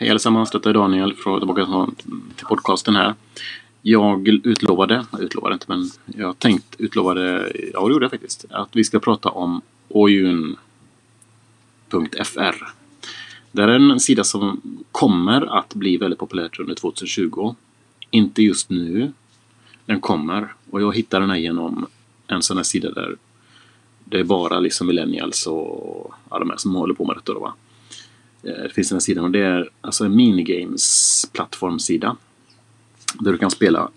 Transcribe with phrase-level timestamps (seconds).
[0.00, 1.86] Hej allesammans, detta är Daniel från tillbaka
[2.36, 3.14] till podcasten här.
[3.82, 8.76] Jag utlovade, jag utlovade inte men jag tänkt utlovade, ja det gjorde jag faktiskt, att
[8.76, 10.56] vi ska prata om oyun.fr.
[13.52, 14.60] Det är en sida som
[14.92, 17.54] kommer att bli väldigt populärt under 2020.
[18.10, 19.12] Inte just nu.
[19.86, 21.86] Den kommer och jag hittade den här genom
[22.26, 23.16] en sån här sida där
[24.04, 27.32] det är bara liksom millennials och alla de här som håller på med detta.
[27.32, 27.54] Då, va?
[28.42, 32.16] Eh, det finns den här sidan och det är alltså en minigames-plattformsida.
[33.14, 33.90] Där du kan spela,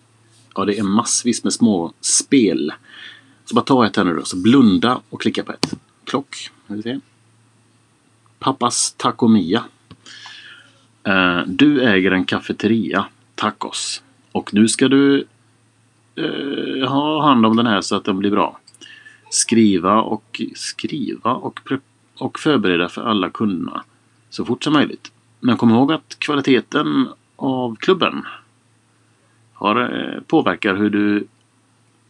[0.55, 2.73] ja det är massvis med små spel.
[3.45, 5.73] Så bara ta ett här nu då, så blunda och klicka på ett.
[6.03, 6.99] Klock, vi se.
[8.39, 9.63] Pappas Tacomia.
[11.07, 13.05] Uh, eh, du äger en kafeteria,
[13.35, 14.03] Tacos.
[14.31, 15.25] Och nu ska du
[16.19, 18.59] uh, ha hand om den här så att den blir bra.
[19.29, 21.59] Skriva och skriva och,
[22.15, 23.83] och förbereda för alla kunderna
[24.31, 25.11] så fort som möjligt.
[25.39, 28.25] Men kom ihåg att kvaliteten av klubben
[29.53, 31.27] har, eh, påverkar hur du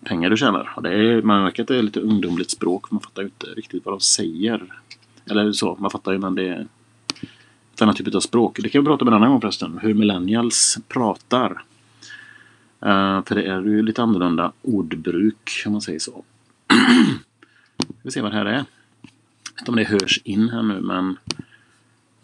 [0.04, 0.74] pengar du tjänar.
[0.84, 2.92] det är, man märker att det är lite ungdomligt språk.
[2.92, 4.64] Man fattar ju inte riktigt vad de säger.
[5.26, 6.68] Eller så, man fattar ju men det är
[7.74, 8.60] ett annat typ av språk.
[8.64, 9.80] Det kan vi prata om en annan gång förresten.
[9.82, 11.52] Hur millennials pratar.
[12.86, 16.24] Uh, för det är ju lite annorlunda ordbruk om man säger så.
[18.02, 18.54] vi se vad det här är.
[18.54, 21.18] Jag vet inte om det hörs in här nu men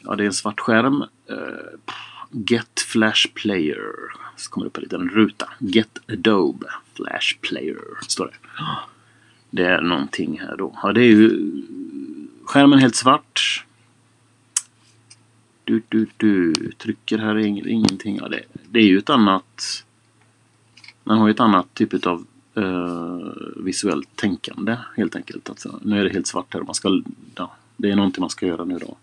[0.08, 1.02] Ja, det är en svart skärm.
[1.32, 1.92] Uh,
[2.32, 3.82] Get Flash Player.
[4.36, 5.50] Så kommer det upp en liten ruta.
[5.60, 7.78] Get Adobe Flash Player.
[8.08, 8.64] Står det.
[9.50, 10.80] Det är någonting här då.
[10.84, 11.52] Ja, det är ju
[12.46, 13.66] skärmen helt svart.
[15.64, 16.54] Du, du, du.
[16.78, 18.18] Trycker här är ingenting.
[18.22, 19.86] Ja, det, det är ju ett annat...
[21.04, 22.26] Man har ju ett annat typ av
[22.58, 25.50] uh, visuellt tänkande helt enkelt.
[25.50, 26.62] Alltså, nu är det helt svart här.
[26.62, 27.02] Man ska,
[27.36, 28.98] ja, det är någonting man ska göra nu då.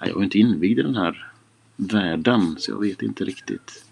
[0.00, 1.32] Jag är inte invigd i den här
[1.76, 3.84] världen så jag vet inte riktigt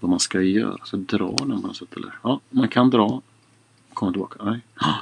[0.00, 0.84] vad man ska göra.
[0.84, 2.14] Så dra den på något sätt eller?
[2.22, 3.22] Ja, man kan dra.
[3.94, 4.44] Komma tillbaka.
[4.44, 4.60] Nej.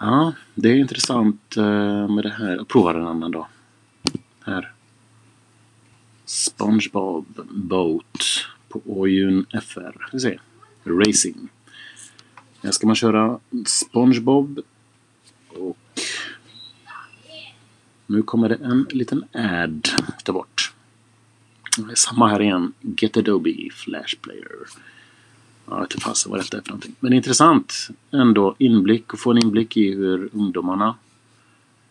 [0.00, 2.56] Ja, det är intressant eh, med det här.
[2.56, 3.46] Jag provar en annan dag.
[4.40, 4.72] Här.
[6.24, 8.24] SpongeBob Boat
[8.68, 10.08] på Oyun FR.
[10.12, 10.40] Vi ser.
[10.84, 11.48] Racing.
[12.62, 14.60] Här ska man köra SpongeBob
[15.48, 15.78] och
[18.08, 19.88] nu kommer det en liten ad.
[20.24, 20.72] där bort.
[21.94, 22.72] Samma här igen.
[22.80, 24.48] Get Adobe Flash Player.
[25.66, 26.94] Jag vet inte fasen vad detta är för någonting.
[27.00, 30.94] Men intressant ändå inblick och få en inblick i hur ungdomarna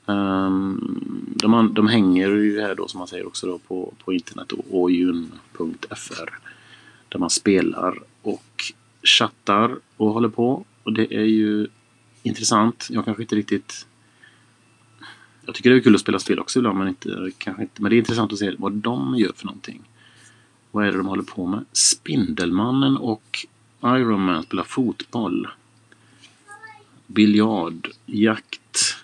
[0.05, 4.53] um, de, de hänger ju här då som man säger också då på, på internet
[4.69, 6.39] oyun.fr
[7.09, 8.73] där man spelar och
[9.03, 10.65] chattar och håller på.
[10.83, 11.67] Och det är ju
[12.23, 12.87] intressant.
[12.89, 13.87] Jag kanske inte riktigt
[15.47, 17.89] jag tycker det är kul att spela spel också ibland men, inte, kanske inte, men
[17.89, 19.81] det är intressant att se vad de gör för någonting.
[20.71, 21.65] Vad är det de håller på med?
[21.71, 23.45] Spindelmannen och
[23.83, 25.47] Iron Man spelar fotboll.
[27.07, 28.97] Biljard, jakt.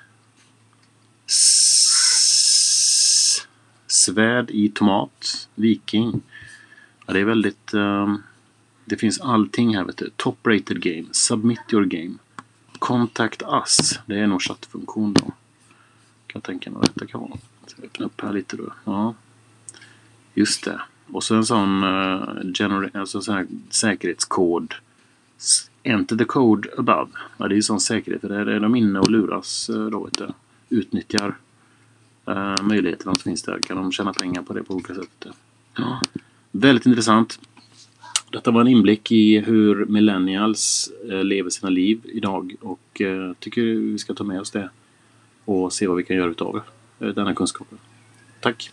[3.88, 5.48] svärd i tomat.
[5.56, 6.22] Viking.
[7.06, 7.74] Ja, det är väldigt...
[7.74, 8.24] Um,
[8.86, 10.10] det finns allting här vet du.
[10.16, 11.06] Top rated game.
[11.12, 12.14] Submit your game.
[12.80, 14.00] Contact us.
[14.06, 15.32] Det är nog chattfunktion då.
[16.34, 17.38] Kan jag tänka mig vad detta kan vara.
[17.66, 18.74] Ska öppna upp här lite då.
[18.86, 19.16] Ja.
[20.34, 20.82] Just det.
[21.12, 24.74] Och så en sån, uh, alltså sån här säkerhetskod.
[25.84, 27.12] Enter the code above.
[27.38, 28.22] Ja, det är ju sån säkerhet.
[28.22, 30.28] Där är de inne och luras eh, då, vet du.
[30.70, 31.38] Utnyttjar
[32.30, 33.60] uh, möjligheterna som finns där.
[33.60, 35.26] Kan de tjäna pengar på det på olika sätt.
[35.78, 36.02] Ja.
[36.52, 37.40] Väldigt intressant.
[38.32, 43.02] Detta var en inblick i hur millennials lever sina liv idag och
[43.40, 44.70] tycker vi ska ta med oss det
[45.46, 46.62] och se vad vi kan göra utav
[47.00, 47.78] eh, denna kunskapen.
[48.40, 48.72] Tack!